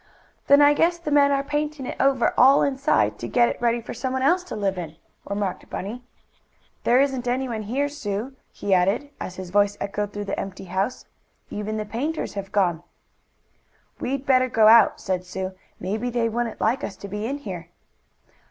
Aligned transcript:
"Then 0.47 0.63
I 0.63 0.73
guess 0.73 0.97
the 0.97 1.11
men 1.11 1.29
are 1.29 1.43
painting 1.43 1.85
it 1.85 1.95
over 1.99 2.33
all 2.35 2.61
nice 2.63 2.71
inside 2.71 3.19
to 3.19 3.27
get 3.27 3.49
it 3.49 3.61
ready 3.61 3.79
for 3.79 3.93
someone 3.93 4.23
else 4.23 4.43
to 4.45 4.55
live 4.55 4.75
in," 4.75 4.95
remarked 5.25 5.69
Bunny. 5.69 6.03
"There 6.85 6.99
isn't 6.99 7.27
anyone 7.27 7.61
here, 7.61 7.87
Sue," 7.87 8.35
he 8.51 8.73
added, 8.73 9.11
as 9.19 9.35
his 9.35 9.51
voice 9.51 9.77
echoed 9.79 10.11
through 10.11 10.25
the 10.25 10.39
empty 10.39 10.63
house. 10.65 11.05
"Even 11.51 11.77
the 11.77 11.85
painters 11.85 12.33
have 12.33 12.51
gone." 12.51 12.81
"We'd 13.99 14.25
better 14.25 14.49
go 14.49 14.67
out," 14.67 14.99
said 14.99 15.23
Sue. 15.23 15.53
"Maybe 15.79 16.09
they 16.09 16.27
wouldn't 16.29 16.59
like 16.59 16.83
us 16.83 16.95
to 16.95 17.07
be 17.07 17.27
in 17.27 17.37
here." 17.37 17.67